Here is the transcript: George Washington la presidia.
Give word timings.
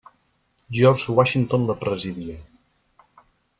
George 0.77 1.11
Washington 1.19 1.67
la 1.67 1.77
presidia. 1.85 2.35